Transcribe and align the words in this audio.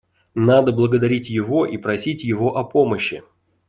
Надо 0.33 0.71
благодарить 0.71 1.29
Его 1.29 1.63
и 1.67 1.77
просить 1.77 2.23
Его 2.23 2.57
о 2.57 2.63
помощи. 2.63 3.21